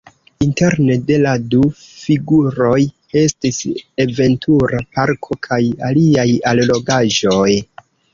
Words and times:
Interne 0.43 0.93
de 1.09 1.17
la 1.25 1.33
du 1.49 1.59
figuroj 1.81 2.79
estis 3.23 3.59
aventura 4.05 4.79
parko 4.97 5.37
kaj 5.49 5.61
aliaj 5.91 6.27
allogaĵoj. 6.53 7.47